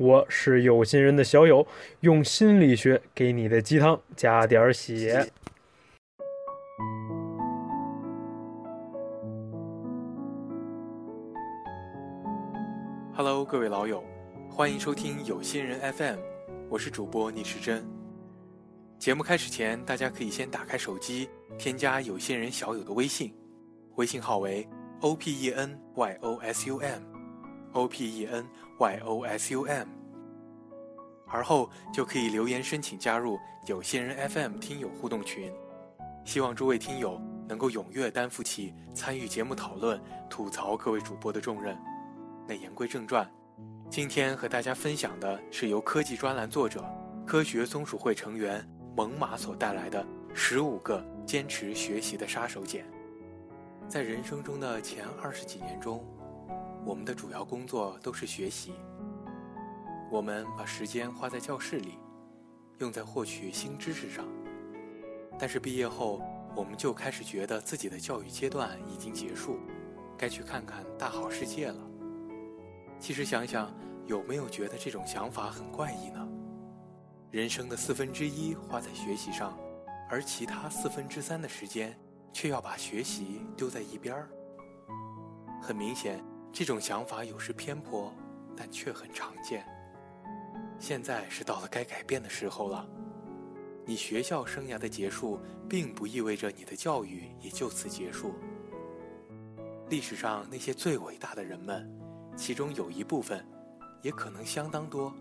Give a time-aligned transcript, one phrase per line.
[0.00, 1.66] 我是有心人的小友，
[2.00, 5.30] 用心理学给你的鸡汤加点血。
[13.12, 14.02] Hello，各位老友，
[14.48, 16.16] 欢迎收听有心人 FM，
[16.70, 17.84] 我是主播逆时针。
[18.98, 23.34] 节目开始前，大家可以先打开手机，添加有心人小友的微信，
[23.96, 24.66] 微信号为
[25.02, 25.76] openyosum
[27.72, 28.46] O P E N
[28.78, 29.88] Y O S U M，
[31.26, 35.52] 而后就可以留言申请加入有些人 FM 听友互动群。
[36.24, 41.76] 希望诸位听友能够踊跃担负起参与节目讨论、吐槽各位主播的重任。
[42.46, 43.28] 那言归正传，
[43.88, 46.84] 今天和大家分享的是由科技专栏作者、
[47.26, 48.66] 科学松鼠会成员。
[48.96, 52.84] 猛犸所带来的十五个坚持学习的杀手锏。
[53.88, 56.04] 在人生中的前二十几年中，
[56.84, 58.72] 我们的主要工作都是学习。
[60.10, 61.98] 我们把时间花在教室里，
[62.78, 64.24] 用在获取新知识上。
[65.38, 66.20] 但是毕业后，
[66.56, 69.58] 我们就开始觉得自己的教育阶段已经结束，
[70.18, 71.78] 该去看看大好世界了。
[72.98, 73.72] 其实想想，
[74.06, 76.28] 有没有觉得这种想法很怪异呢？
[77.30, 79.56] 人生的四分之一花在学习上，
[80.08, 81.96] 而其他四分之三的时间
[82.32, 84.28] 却要把学习丢在一边儿。
[85.62, 88.12] 很明显，这种想法有时偏颇，
[88.56, 89.64] 但却很常见。
[90.78, 92.88] 现在是到了该改变的时候了。
[93.86, 98.34] 你学校生涯的结束，并不意味着你的教育也就此结束。
[99.88, 101.90] 历史上那些最伟大的人们，
[102.36, 103.44] 其中有一部分，
[104.02, 105.12] 也可能相当多。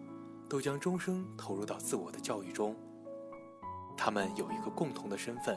[0.49, 2.75] 都将终生投入到自我的教育中。
[3.95, 5.55] 他们有一个共同的身份：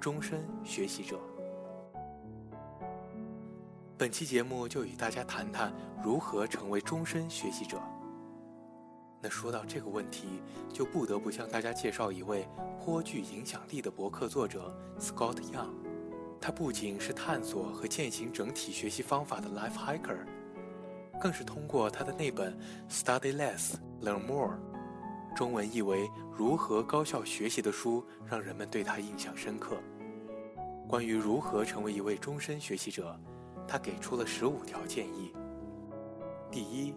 [0.00, 1.20] 终身学习者。
[3.96, 5.72] 本期节目就与大家谈谈
[6.02, 7.80] 如何成为终身学习者。
[9.22, 12.48] 那说到这个问题，就不得不向大家介绍一位
[12.80, 15.70] 颇具影响力的博客作者 Scott Young。
[16.40, 20.26] 他不仅是探索和践行整体学习方法的 Life Hacker。
[21.20, 22.58] 更是通过他的那本
[22.92, 24.58] 《Study Less, Learn More》，
[25.36, 29.76] 中文译为《如何高效学习》的书，让人们对他印象深刻。
[30.88, 33.18] 关于如何成为一位终身学习者，
[33.66, 35.32] 他给出了十五条建议。
[36.50, 36.94] 第一，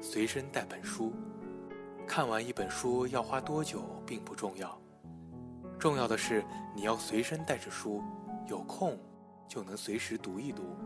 [0.00, 1.12] 随身带本书。
[2.06, 4.76] 看完一本书要花多久并不重要，
[5.78, 6.44] 重要的是
[6.74, 8.02] 你要随身带着书，
[8.48, 8.98] 有空
[9.46, 10.76] 就能随时读一读。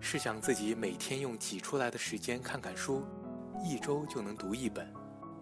[0.00, 3.04] 试想自己每天用挤出来的时间看看书，
[3.64, 4.92] 一周就能读一本，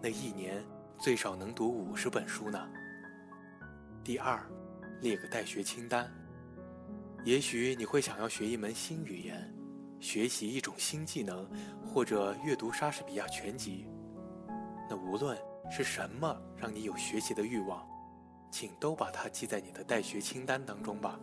[0.01, 0.63] 那一年
[0.99, 2.59] 最少能读五十本书呢。
[4.03, 4.43] 第二，
[4.99, 6.11] 列个待学清单。
[7.23, 9.53] 也许你会想要学一门新语言，
[9.99, 11.47] 学习一种新技能，
[11.85, 13.85] 或者阅读莎士比亚全集。
[14.89, 15.37] 那无论
[15.69, 17.87] 是什么让你有学习的欲望，
[18.49, 21.19] 请都把它记在你的待学清单当中吧。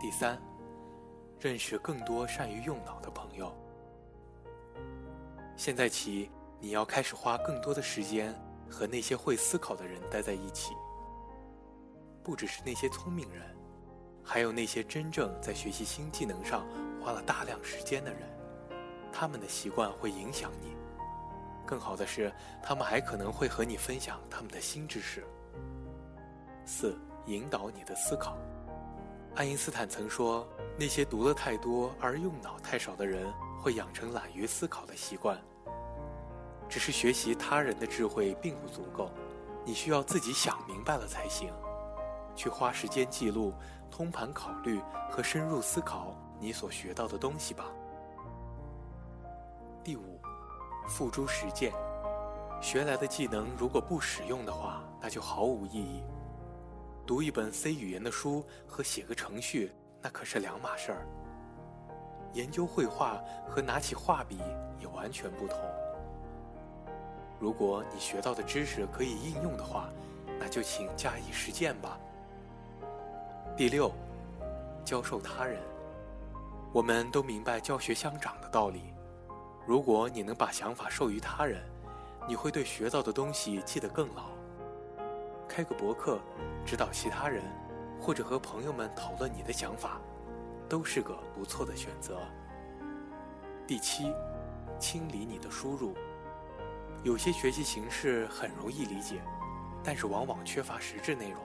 [0.00, 0.36] 第三，
[1.38, 3.56] 认识更多善于用脑的朋友。
[5.56, 6.28] 现在起，
[6.60, 8.34] 你要开始花更多的时间
[8.68, 10.74] 和那些会思考的人待在一起。
[12.24, 13.42] 不只是那些聪明人，
[14.24, 16.66] 还有那些真正在学习新技能上
[17.00, 18.22] 花了大量时间的人。
[19.12, 20.74] 他们的习惯会影响你。
[21.66, 25.22] 更好的是，他们还可能会和你分享他们的新知识。
[26.64, 28.38] 四，引导你的思考。
[29.34, 30.48] 爱因斯坦曾说
[30.78, 33.30] ：“那些读了太多而用脑太少的人，
[33.60, 35.38] 会养成懒于思考的习惯。
[36.68, 39.10] 只是学习他人的智慧并不足够，
[39.64, 41.52] 你需要自己想明白了才行。
[42.34, 43.52] 去花时间记录、
[43.90, 47.66] 通盘考虑和深入思考你所学到的东西吧。”
[49.84, 50.20] 第五，
[50.88, 51.72] 付诸实践。
[52.60, 56.02] 学来的技能如果不使用的话，那就毫无意义。
[57.06, 61.06] 读一本 C 语言的书和写个程序，那可是两码事儿。
[62.32, 64.40] 研究绘画和拿起画笔
[64.80, 65.58] 也完全不同。
[67.38, 69.90] 如果你学到的知识可以应用的话，
[70.40, 72.00] 那就请加以实践吧。
[73.56, 73.92] 第六，
[74.84, 75.62] 教授他人。
[76.72, 78.82] 我们都明白教学相长的道理，
[79.64, 81.62] 如果你能把想法授予他人，
[82.26, 84.24] 你会对学到的东西记得更牢。
[85.48, 86.18] 开个博客，
[86.66, 87.44] 指导其他人，
[88.00, 90.00] 或者和朋友们讨论你的想法，
[90.68, 92.18] 都是个不错的选择。
[93.68, 94.12] 第七，
[94.80, 95.94] 清理你的输入。
[97.04, 99.20] 有些学习形式很容易理解，
[99.84, 101.40] 但是往往缺乏实质内容。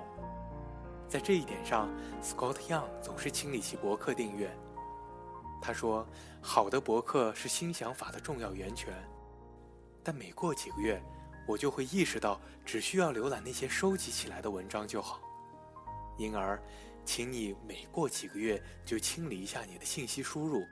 [1.09, 1.89] 在这一点上
[2.21, 4.55] ，Scott Young 总是清理其博客订阅。
[5.59, 6.07] 他说
[6.39, 8.93] ：“好的博客是新想法的重要源泉。”
[10.03, 11.01] 但每过几个月，
[11.47, 15.19] 我就会意识到，只需要浏览那些收集起来的文章就好。
[16.17, 16.61] 因而，
[17.03, 20.63] 请你每过几个月就清理一下你的信息输入，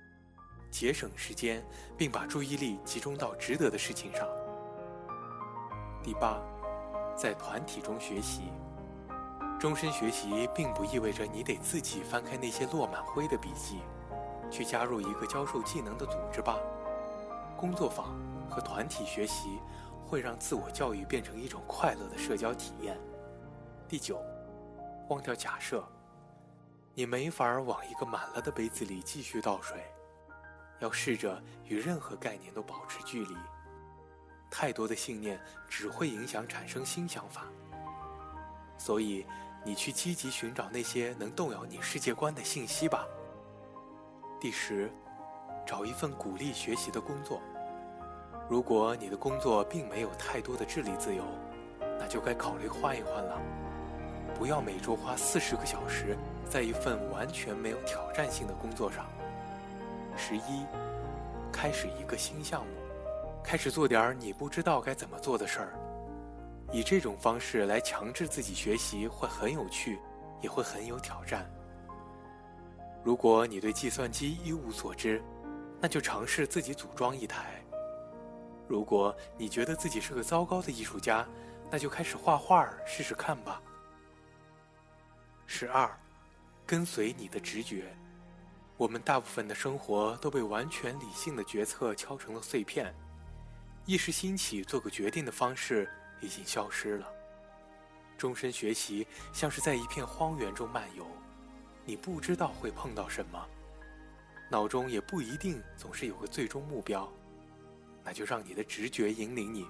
[0.70, 1.66] 节省时间，
[1.98, 4.28] 并把注意力集中到值得的事情上。
[6.04, 6.40] 第八，
[7.18, 8.44] 在团体中学习。
[9.60, 13.80] 终身学习并不意味着你得自己翻开那些落满灰的笔记，
[14.52, 16.60] 去加入一个教授技能的组织吧。
[17.58, 18.16] 工作坊
[18.48, 19.60] 和团体学习
[20.06, 22.96] 会让自我教育变成一种快乐的社交体验。
[23.90, 24.22] 第九，
[25.10, 25.84] 忘掉假设，
[26.94, 29.84] 你没法往一个满了的杯子里继续倒水，
[30.80, 33.36] 要试着与任何概念都保持距离。
[34.52, 37.46] 太多的信念只会影响产生新想法，
[38.88, 39.26] 所以。
[39.66, 43.06] 你去积极寻找那些能动摇你世界观的信息吧。
[44.40, 44.90] 第十，
[45.66, 47.42] 找一份鼓励学习的工作。
[48.48, 51.22] 如果你的工作并没有太多的智力自由，
[52.00, 53.42] 那就该考虑换一换了。
[54.34, 56.16] 不要每周花四十个小时
[56.50, 59.06] 在一份完全没有挑战性的工作上。
[60.16, 60.66] 十一，
[61.52, 62.72] 开始一个新项目，
[63.44, 65.74] 开始做点你不知道该怎么做的事儿。
[66.72, 70.00] 以这种方式来强制自己学习会很有趣，
[70.42, 71.50] 也会很有挑战。
[73.04, 75.24] 如果你对计算机一无所知，
[75.80, 77.62] 那就尝试自己组装一台。
[78.68, 81.26] 如果你觉得自己是个糟糕的艺术家，
[81.72, 83.62] 那就开始画画试试看吧。
[85.46, 85.90] 十二，
[86.66, 87.96] 跟随你的直觉。
[88.76, 92.94] 我们大部分的生活都被完全理性的决策敲成了碎片，
[93.86, 95.90] 一时兴起做个决定的方式。
[96.22, 97.08] 已经消失了。
[98.18, 101.06] 终身学习像是在一片荒原中漫游，
[101.86, 103.48] 你不知道会碰到什么，
[104.50, 107.08] 脑中也不一定总是有个最终目标，
[108.04, 109.68] 那就让你的直觉引领你，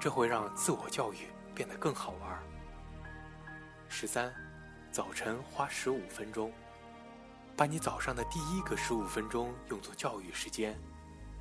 [0.00, 2.42] 这会让自我教育变得更好玩。
[3.88, 4.32] 十三，
[4.90, 6.50] 早晨花十五分钟，
[7.54, 10.74] 把你早上的第一个十五分钟用作教育时间。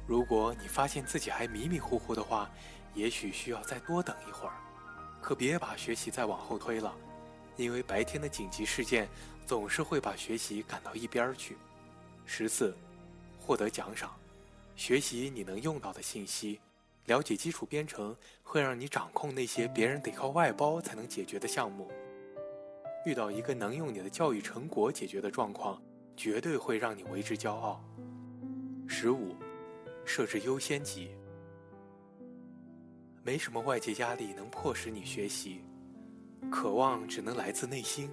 [0.05, 2.51] 如果你发现自己还迷迷糊糊的话，
[2.93, 4.53] 也许需要再多等一会儿，
[5.21, 6.93] 可别把学习再往后推了，
[7.55, 9.07] 因为白天的紧急事件
[9.45, 11.57] 总是会把学习赶到一边去。
[12.25, 12.75] 十四，
[13.39, 14.13] 获得奖赏，
[14.75, 16.59] 学习你能用到的信息，
[17.05, 21.89] 了解基础编程会让你掌控那些别人得靠外包才能解决的项目。
[23.05, 25.81] 遇到一个能用你的教育成果解决的状况，
[26.15, 27.83] 绝对会让你为之骄傲。
[28.87, 29.35] 十五，
[30.05, 31.15] 设置优先级。
[33.23, 35.61] 没什么外界压力能迫使你学习，
[36.49, 38.09] 渴望只能来自内心。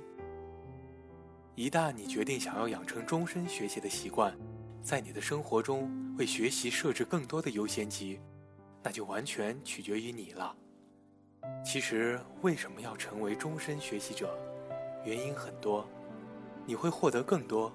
[1.55, 4.37] 一旦你决定想要养成终身学习的习惯，
[4.83, 8.21] 在你的生活中为学习设置更多的优先级，
[8.83, 10.55] 那就完全取决于你了。
[11.65, 14.39] 其实，为什么要成为终身学习者？
[15.07, 15.89] 原因很多，
[16.67, 17.73] 你会获得更多，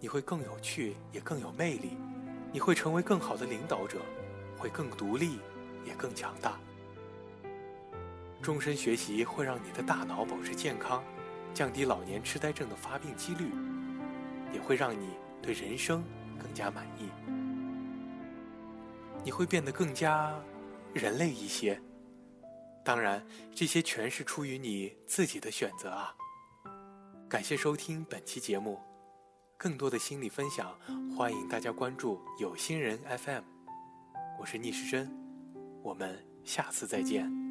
[0.00, 1.98] 你会更有趣，也更有魅力，
[2.50, 4.00] 你会成为更好的领导者，
[4.56, 5.38] 会更独立。
[5.86, 6.58] 也更强大。
[8.42, 11.02] 终身学习会让你的大脑保持健康，
[11.54, 13.50] 降低老年痴呆症的发病几率，
[14.52, 16.04] 也会让你对人生
[16.38, 17.08] 更加满意。
[19.24, 20.32] 你会变得更加
[20.92, 21.80] 人类一些。
[22.84, 26.14] 当然，这些全是出于你自己的选择啊。
[27.28, 28.78] 感谢收听本期节目，
[29.56, 30.78] 更多的心理分享，
[31.16, 33.42] 欢迎大家关注有心人 FM。
[34.38, 35.25] 我是逆时针。
[35.86, 37.45] 我们下次再见。